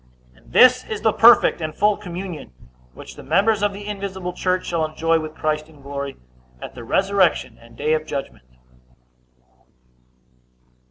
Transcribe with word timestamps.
And 0.35 0.51
this 0.51 0.83
is 0.85 1.01
the 1.03 1.13
perfect 1.13 1.61
and 1.61 1.75
full 1.75 1.95
communion 1.95 2.51
which 2.95 3.15
the 3.15 3.21
members 3.21 3.61
of 3.61 3.71
the 3.71 3.85
invisible 3.85 4.33
church 4.33 4.65
shall 4.65 4.83
enjoy 4.83 5.19
with 5.19 5.35
Christ 5.35 5.69
in 5.69 5.83
glory, 5.83 6.17
at 6.59 6.73
the 6.73 6.83
resurrection 6.83 7.59
and 7.61 7.77
day 7.77 7.93
of 7.93 8.07
judgment. 8.07 8.47